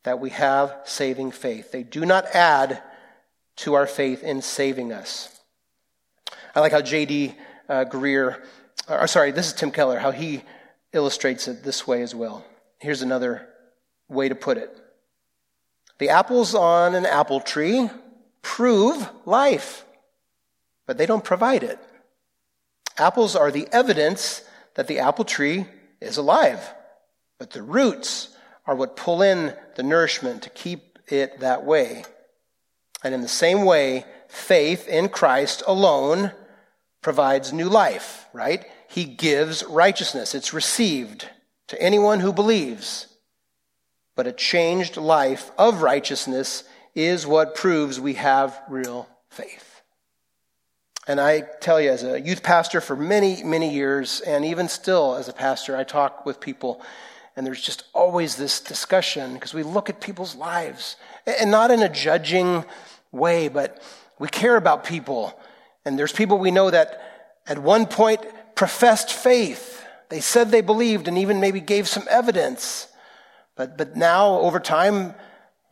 [0.05, 1.73] that we have saving faith.
[1.73, 2.83] They do not add
[3.57, 5.41] to our faith in saving us.
[6.55, 7.35] I like how J.D.
[7.69, 8.43] Uh, Greear,
[8.89, 10.43] or sorry, this is Tim Keller, how he
[10.93, 12.45] illustrates it this way as well.
[12.79, 13.49] Here's another
[14.09, 14.77] way to put it
[15.99, 17.89] The apples on an apple tree
[18.43, 19.85] prove life,
[20.87, 21.79] but they don't provide it.
[22.97, 24.43] Apples are the evidence
[24.75, 25.67] that the apple tree
[26.01, 26.75] is alive,
[27.41, 28.29] but the roots
[28.67, 32.05] are what pull in the nourishment to keep it that way.
[33.03, 36.33] And in the same way, faith in Christ alone
[37.01, 38.67] provides new life, right?
[38.89, 40.35] He gives righteousness.
[40.35, 41.31] It's received
[41.69, 43.07] to anyone who believes.
[44.17, 49.81] But a changed life of righteousness is what proves we have real faith.
[51.07, 55.15] And I tell you, as a youth pastor for many, many years, and even still
[55.15, 56.83] as a pastor, I talk with people
[57.37, 61.83] and there's just always this discussion because we look at people's lives and not in
[61.83, 62.65] a judging
[63.13, 63.83] way, but
[64.19, 65.39] we care about people.
[65.85, 67.01] And there's people we know that
[67.47, 68.21] at one point
[68.55, 69.85] professed faith.
[70.11, 72.89] They said they believed and even maybe gave some evidence.
[73.57, 75.15] But, but now, over time,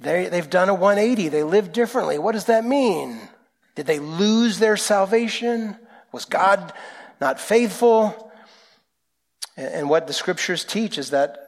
[0.00, 1.28] they, they've done a 180.
[1.28, 2.18] They live differently.
[2.18, 3.18] What does that mean?
[3.74, 5.76] Did they lose their salvation?
[6.12, 6.72] Was God
[7.20, 8.32] not faithful?
[9.56, 11.47] And, and what the scriptures teach is that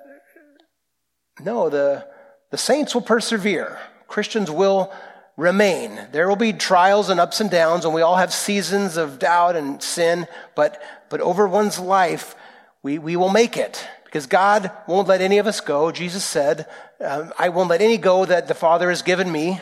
[1.44, 2.06] no, the,
[2.50, 3.78] the saints will persevere.
[4.08, 4.92] Christians will
[5.36, 6.00] remain.
[6.12, 9.56] There will be trials and ups and downs, and we all have seasons of doubt
[9.56, 12.34] and sin, but, but over one's life,
[12.82, 13.86] we, we will make it.
[14.04, 15.92] Because God won't let any of us go.
[15.92, 16.66] Jesus said,
[17.00, 19.60] um, I won't let any go that the Father has given me.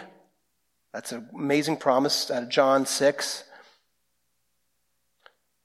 [0.92, 3.44] That's an amazing promise out of John 6.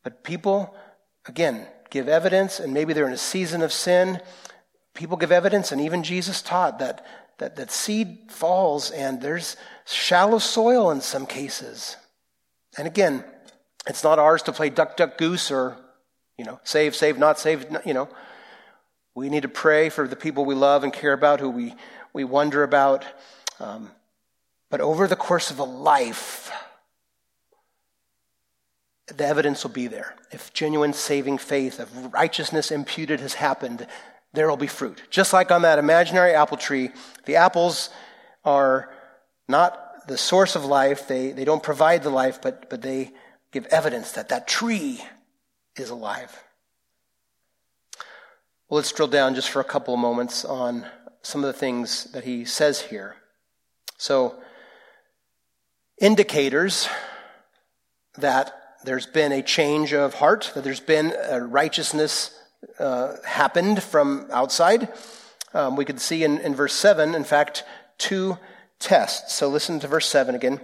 [0.03, 0.75] But people,
[1.25, 4.19] again, give evidence, and maybe they're in a season of sin,
[4.93, 7.05] People give evidence, and even Jesus taught that,
[7.39, 11.97] that, that seed falls and there's shallow soil in some cases.
[12.77, 13.23] And again,
[13.87, 15.77] it's not ours to play duck, duck, goose or,
[16.37, 18.07] you know, save, save, not save, you know.
[19.15, 21.75] We need to pray for the people we love and care about, who we,
[22.13, 23.05] we wonder about.
[23.59, 23.91] Um,
[24.71, 26.51] but over the course of a life,
[29.07, 30.15] the evidence will be there.
[30.31, 33.85] If genuine saving faith of righteousness imputed has happened,
[34.33, 35.01] there will be fruit.
[35.09, 36.89] Just like on that imaginary apple tree,
[37.25, 37.89] the apples
[38.43, 38.91] are
[39.47, 41.07] not the source of life.
[41.07, 43.11] They, they don't provide the life, but, but they
[43.51, 45.01] give evidence that that tree
[45.75, 46.43] is alive.
[48.69, 50.85] Well, let's drill down just for a couple of moments on
[51.21, 53.15] some of the things that he says here.
[53.97, 54.35] So,
[56.01, 56.89] indicators
[58.17, 62.37] that there's been a change of heart, that there's been a righteousness
[62.79, 64.89] uh, happened from outside.
[65.53, 67.63] Um, we could see in, in verse 7, in fact,
[67.97, 68.37] two
[68.79, 69.33] tests.
[69.33, 70.59] So listen to verse 7 again.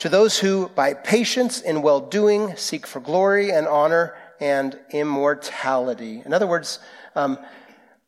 [0.00, 6.22] To those who, by patience in well doing, seek for glory and honor and immortality.
[6.24, 6.80] In other words,
[7.14, 7.38] um,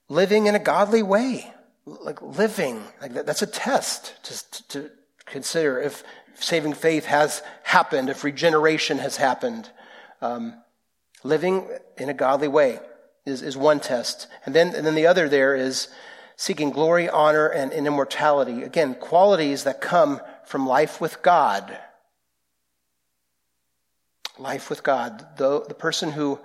[0.09, 1.53] living in a godly way.
[1.87, 4.91] Like living, like that, that's a test to, to
[5.27, 6.03] consider if
[6.35, 9.69] saving faith has happened, if regeneration has happened.
[10.23, 10.55] Um,
[11.23, 12.81] living in a godly way
[13.27, 14.27] is, is one test.
[14.45, 15.89] And then, and then the other there is
[16.37, 18.63] seeking glory, honor, and, and immortality.
[18.63, 21.79] Again, qualities that come from life with God.
[24.39, 25.27] Life with God.
[25.37, 26.41] The, the person who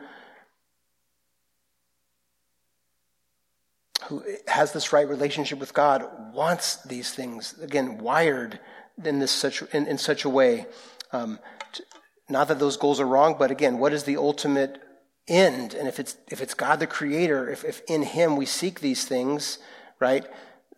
[4.10, 8.60] who has this right relationship with God, wants these things, again, wired
[9.04, 10.66] in, this such, in, in such a way.
[11.14, 11.38] Um,
[11.74, 11.84] to,
[12.28, 14.82] not that those goals are wrong, but again, what is the ultimate
[15.30, 15.74] end?
[15.74, 19.06] And if it's, if it's God the Creator, if, if in Him we seek these
[19.06, 19.60] things,
[20.00, 20.26] right,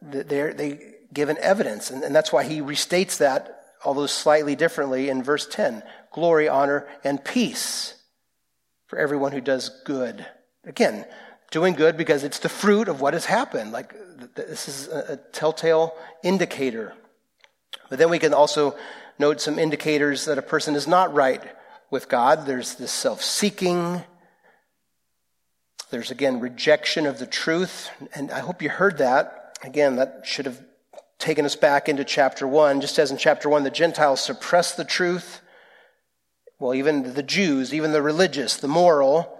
[0.01, 1.89] they they give an evidence.
[1.89, 6.87] And, and that's why He restates that, although slightly differently, in verse 10 glory, honor,
[7.03, 7.95] and peace
[8.87, 10.25] for everyone who does good.
[10.65, 11.05] Again,
[11.51, 13.71] doing good because it's the fruit of what has happened.
[13.71, 13.95] Like,
[14.35, 16.93] this is a telltale indicator.
[17.89, 18.75] But then we can also
[19.17, 21.41] note some indicators that a person is not right
[21.89, 22.45] with God.
[22.45, 24.03] There's this self seeking.
[25.91, 27.89] There's again rejection of the truth.
[28.15, 29.57] And I hope you heard that.
[29.61, 30.63] Again, that should have
[31.19, 32.81] taken us back into chapter 1.
[32.81, 35.41] Just as in chapter 1, the Gentiles suppress the truth.
[36.59, 39.37] Well, even the Jews, even the religious, the moral,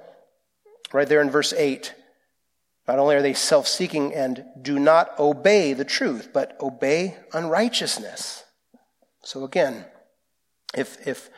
[0.92, 1.94] right there in verse 8.
[2.88, 8.44] Not only are they self seeking and do not obey the truth, but obey unrighteousness.
[9.24, 9.86] So again,
[10.76, 11.30] if, if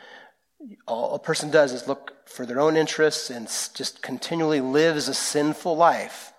[0.86, 5.14] all a person does is look for their own interests and just continually lives a
[5.14, 6.32] sinful life,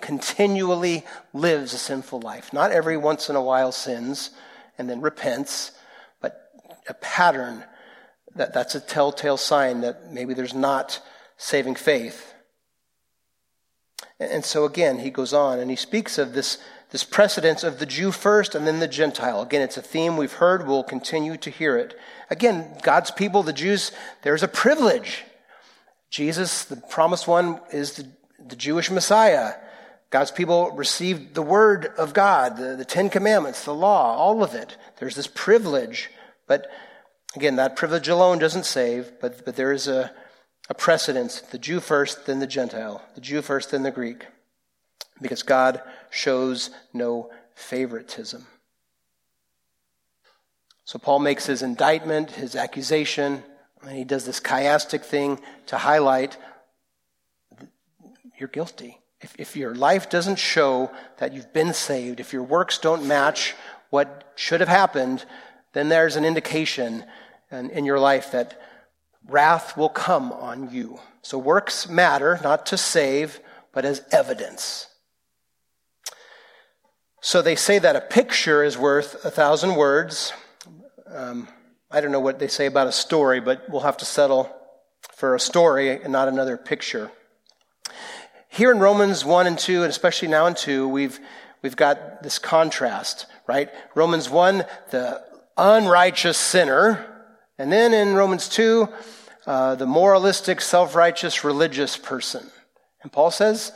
[0.00, 4.30] continually lives a sinful life, not every once in a while sins
[4.78, 5.72] and then repents,
[6.20, 6.50] but
[6.88, 7.64] a pattern
[8.34, 11.00] that, that's a telltale sign that maybe there's not
[11.36, 12.34] saving faith.
[14.18, 16.58] And so again, he goes on and he speaks of this
[16.90, 19.42] this precedence of the Jew first and then the Gentile.
[19.42, 20.66] Again, it's a theme we've heard.
[20.66, 21.98] We'll continue to hear it.
[22.30, 25.24] Again, God's people, the Jews, there's a privilege.
[26.10, 28.08] Jesus, the promised one, is the,
[28.44, 29.54] the Jewish Messiah.
[30.10, 34.54] God's people received the word of God, the, the Ten Commandments, the law, all of
[34.54, 34.76] it.
[34.98, 36.10] There's this privilege.
[36.48, 36.68] But
[37.36, 40.10] again, that privilege alone doesn't save, but, but there is a,
[40.68, 44.26] a precedence the Jew first, then the Gentile, the Jew first, then the Greek
[45.20, 48.46] because God shows no favoritism.
[50.84, 53.44] So Paul makes his indictment, his accusation,
[53.82, 56.36] and he does this chiastic thing to highlight
[58.40, 58.98] you're guilty.
[59.20, 63.54] If, if your life doesn't show that you've been saved, if your works don't match
[63.90, 65.24] what should have happened,
[65.74, 67.04] then there's an indication
[67.50, 68.60] in, in your life that
[69.28, 70.98] wrath will come on you.
[71.22, 73.40] So works matter, not to save,
[73.72, 74.86] but as evidence.
[77.22, 80.32] So they say that a picture is worth a thousand words.
[81.06, 81.48] Um,
[81.90, 84.50] I don't know what they say about a story, but we'll have to settle
[85.16, 87.10] for a story and not another picture.
[88.48, 91.20] Here in Romans 1 and 2, and especially now in 2, we've,
[91.60, 93.68] we've got this contrast, right?
[93.94, 95.22] Romans 1, the
[95.58, 97.06] unrighteous sinner.
[97.58, 98.88] And then in Romans 2,
[99.46, 102.50] uh, the moralistic, self righteous, religious person.
[103.02, 103.72] And Paul says,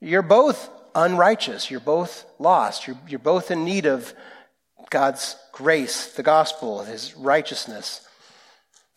[0.00, 1.70] You're both unrighteous.
[1.70, 2.86] You're both lost.
[2.86, 4.14] You're, you're both in need of
[4.90, 8.06] God's grace, the gospel, his righteousness.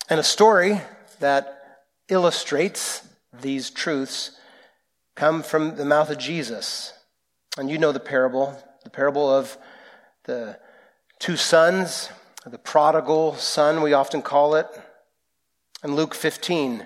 [0.09, 0.81] And a story
[1.19, 3.07] that illustrates
[3.41, 4.31] these truths
[5.15, 6.93] come from the mouth of Jesus.
[7.57, 9.57] And you know the parable, the parable of
[10.25, 10.59] the
[11.19, 12.09] two sons,
[12.45, 14.67] the prodigal son, we often call it.
[15.83, 16.85] In Luke 15,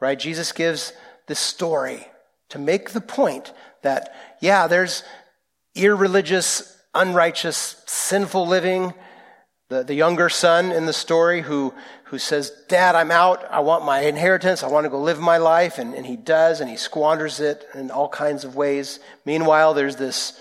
[0.00, 0.92] right, Jesus gives
[1.26, 2.06] this story
[2.48, 3.52] to make the point
[3.82, 5.04] that, yeah, there's
[5.76, 8.92] irreligious, unrighteous, sinful living.
[9.68, 11.72] The, the younger son in the story who,
[12.06, 13.44] who says, Dad, I'm out.
[13.50, 14.64] I want my inheritance.
[14.64, 15.78] I want to go live my life.
[15.78, 18.98] And, and he does, and he squanders it in all kinds of ways.
[19.24, 20.38] Meanwhile, there's this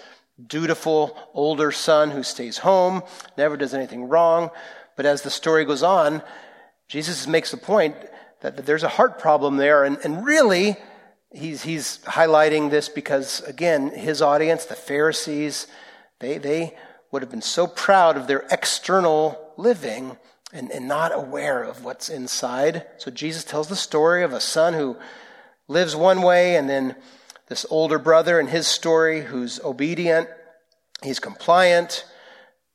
[0.48, 3.04] dutiful older son who stays home,
[3.38, 4.50] never does anything wrong.
[4.98, 6.24] But as the story goes on,
[6.88, 7.96] Jesus makes the point
[8.42, 9.84] that, that there's a heart problem there.
[9.84, 10.76] And, and really,
[11.32, 15.68] he's, he's highlighting this because, again, his audience, the Pharisees,
[16.20, 16.76] they, they
[17.12, 20.18] would have been so proud of their external living
[20.54, 22.86] and, and not aware of what's inside.
[22.98, 24.98] So Jesus tells the story of a son who
[25.68, 26.96] lives one way and then
[27.48, 30.28] this older brother and his story who's obedient,
[31.04, 32.06] he's compliant.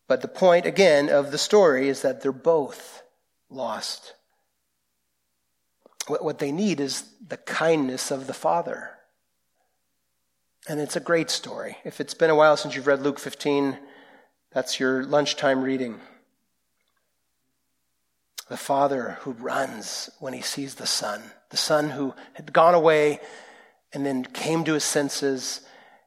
[0.07, 3.03] But the point, again, of the story is that they're both
[3.49, 4.13] lost.
[6.07, 8.91] What they need is the kindness of the Father.
[10.69, 11.77] And it's a great story.
[11.83, 13.77] If it's been a while since you've read Luke 15,
[14.51, 15.99] that's your lunchtime reading.
[18.49, 23.19] The father who runs when he sees the son, the son who had gone away
[23.93, 25.61] and then came to his senses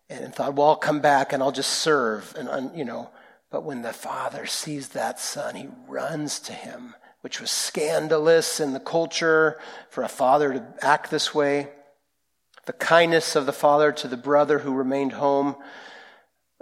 [0.08, 2.34] and thought, well, I'll come back and I'll just serve.
[2.36, 3.10] And, you know,
[3.50, 8.72] but when the father sees that son, he runs to him which was scandalous in
[8.72, 9.58] the culture
[9.90, 11.68] for a father to act this way.
[12.66, 15.56] the kindness of the father to the brother who remained home.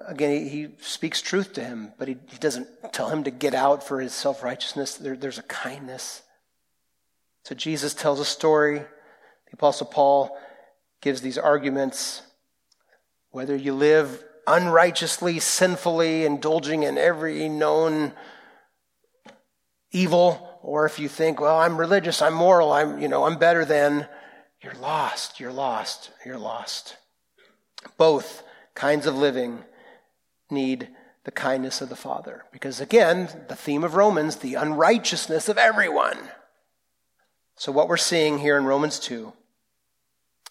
[0.07, 3.53] Again, he, he speaks truth to him, but he, he, doesn't tell him to get
[3.53, 4.95] out for his self righteousness.
[4.95, 6.23] There, there's a kindness.
[7.45, 8.79] So Jesus tells a story.
[8.79, 10.39] The Apostle Paul
[11.01, 12.23] gives these arguments.
[13.31, 18.13] Whether you live unrighteously, sinfully, indulging in every known
[19.91, 23.65] evil, or if you think, well, I'm religious, I'm moral, I'm, you know, I'm better
[23.65, 24.07] than,
[24.63, 26.97] you're lost, you're lost, you're lost.
[27.97, 28.43] Both
[28.75, 29.65] kinds of living
[30.51, 30.89] need
[31.25, 32.45] the kindness of the Father.
[32.53, 36.19] Because again, the theme of Romans, the unrighteousness of everyone.
[37.57, 39.33] So, what we're seeing here in Romans 2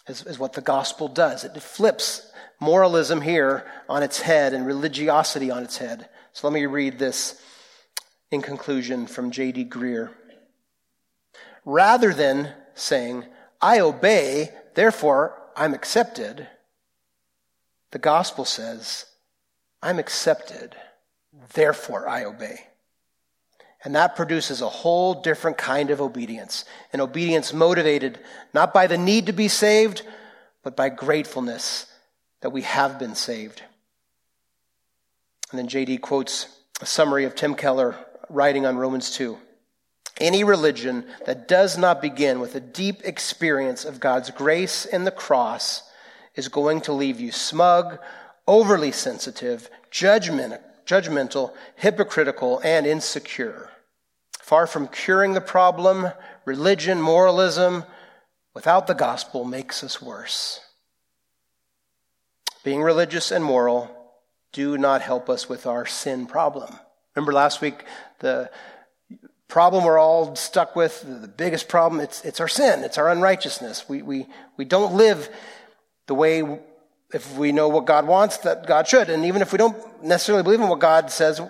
[0.06, 2.30] is, is what the gospel does it flips
[2.60, 6.08] moralism here on its head and religiosity on its head.
[6.32, 7.42] So, let me read this
[8.30, 9.66] in conclusion from J.D.
[9.66, 10.10] Greear.
[11.64, 13.24] Rather than saying,
[13.60, 16.46] I obey, therefore I'm accepted,
[17.90, 19.06] the gospel says,
[19.82, 20.76] I'm accepted,
[21.54, 22.66] therefore I obey.
[23.84, 26.64] And that produces a whole different kind of obedience.
[26.92, 28.18] An obedience motivated
[28.52, 30.02] not by the need to be saved,
[30.62, 31.86] but by gratefulness
[32.40, 33.62] that we have been saved.
[35.50, 36.48] And then JD quotes
[36.80, 37.96] a summary of Tim Keller
[38.30, 39.38] writing on Romans 2.
[40.20, 45.10] Any religion that does not begin with a deep experience of God's grace in the
[45.10, 45.82] cross
[46.34, 47.98] is going to leave you smug,
[48.46, 53.70] overly sensitive, judgment, judgmental, hypocritical, and insecure.
[54.40, 56.10] Far from curing the problem,
[56.44, 57.84] religion, moralism,
[58.54, 60.60] without the gospel makes us worse.
[62.64, 63.90] Being religious and moral
[64.52, 66.74] do not help us with our sin problem.
[67.14, 67.84] Remember last week,
[68.18, 68.50] the
[69.48, 73.88] problem we're all stuck with, the biggest problem, it's, it's our sin, it's our unrighteousness.
[73.88, 75.28] We, we, we don't live
[76.06, 76.60] the way
[77.12, 79.08] if we know what God wants, that God should.
[79.08, 81.40] And even if we don't necessarily believe in what God says,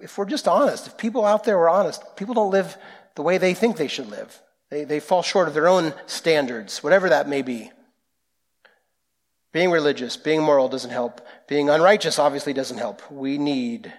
[0.00, 2.76] if we're just honest, if people out there were honest, people don't live
[3.14, 4.40] the way they think they should live.
[4.70, 7.70] They, they fall short of their own standards, whatever that may be.
[9.52, 11.20] Being religious, being moral doesn't help.
[11.46, 13.02] Being unrighteous obviously doesn't help.
[13.12, 13.92] We need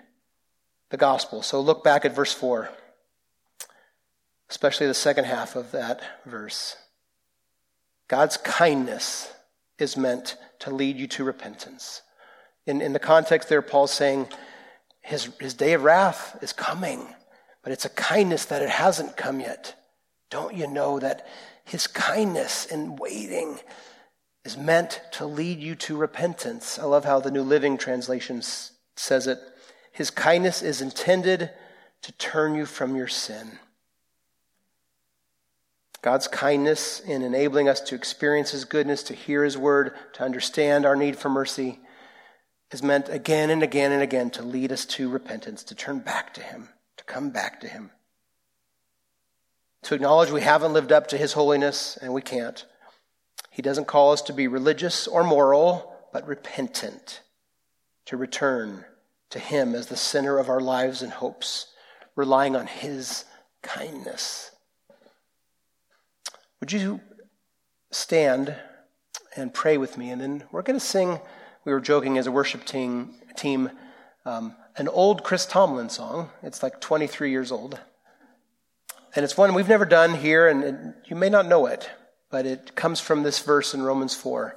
[0.93, 1.41] the gospel.
[1.41, 2.69] So look back at verse 4,
[4.47, 6.77] especially the second half of that verse.
[8.07, 9.33] God's kindness
[9.79, 12.03] is meant to lead you to repentance.
[12.67, 14.27] In, in the context there, Paul's saying
[15.01, 17.07] his, his day of wrath is coming,
[17.63, 19.73] but it's a kindness that it hasn't come yet.
[20.29, 21.25] Don't you know that
[21.63, 23.57] his kindness in waiting
[24.45, 26.77] is meant to lead you to repentance?
[26.77, 28.43] I love how the New Living Translation
[28.95, 29.39] says it.
[29.93, 31.51] His kindness is intended
[32.01, 33.59] to turn you from your sin.
[36.01, 40.85] God's kindness in enabling us to experience His goodness, to hear His word, to understand
[40.85, 41.79] our need for mercy,
[42.71, 46.33] is meant again and again and again to lead us to repentance, to turn back
[46.33, 47.91] to Him, to come back to Him.
[49.83, 52.65] To acknowledge we haven't lived up to His holiness, and we can't.
[53.51, 57.21] He doesn't call us to be religious or moral, but repentant,
[58.05, 58.85] to return
[59.33, 61.67] to Him as the center of our lives and hopes,
[62.15, 63.25] relying on His
[63.61, 64.51] kindness.
[66.59, 67.01] Would you
[67.91, 68.55] stand
[69.35, 70.11] and pray with me?
[70.11, 71.19] And then we're going to sing,
[71.65, 73.69] we were joking as a worship team, team
[74.25, 76.29] um, an old Chris Tomlin song.
[76.41, 77.79] It's like 23 years old.
[79.15, 80.75] And it's one we've never done here, and it,
[81.05, 81.89] you may not know it,
[82.31, 84.55] but it comes from this verse in Romans 4.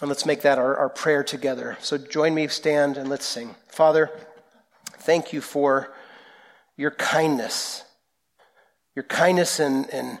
[0.00, 1.76] And let's make that our, our prayer together.
[1.80, 3.54] So join me, stand, and let's sing.
[3.68, 4.10] Father,
[4.98, 5.94] thank you for
[6.76, 7.84] your kindness,
[8.96, 10.18] your kindness in, and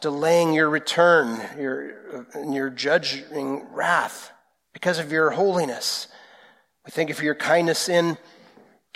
[0.00, 4.32] delaying your return, your, your judging wrath
[4.72, 6.08] because of your holiness.
[6.86, 8.16] We thank you for your kindness in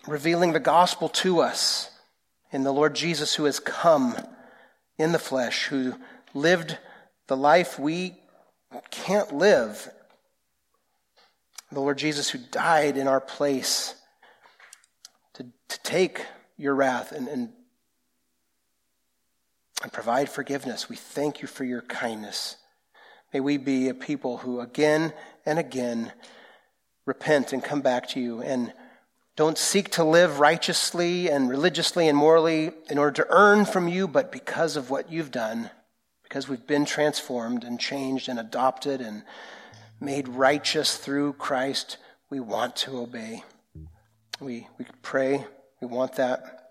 [0.07, 1.91] revealing the gospel to us
[2.51, 4.17] in the Lord Jesus who has come
[4.99, 5.95] in the flesh, who
[6.35, 6.79] lived
[7.27, 8.22] the life we
[8.91, 9.91] can't live.
[11.71, 13.95] The Lord Jesus who died in our place
[15.35, 16.25] to, to take
[16.57, 17.51] your wrath and, and
[19.83, 20.89] and provide forgiveness.
[20.89, 22.57] We thank you for your kindness.
[23.33, 25.13] May we be a people who again
[25.45, 26.13] and again
[27.05, 28.73] repent and come back to you and
[29.35, 34.07] don't seek to live righteously and religiously and morally in order to earn from you,
[34.07, 35.71] but because of what you've done,
[36.33, 39.23] because we've been transformed and changed and adopted and
[40.01, 41.99] made righteous through Christ,
[42.31, 43.45] we want to obey.
[44.41, 45.45] We, we pray,
[45.83, 46.71] we want that.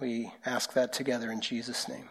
[0.00, 2.08] We ask that together in Jesus' name.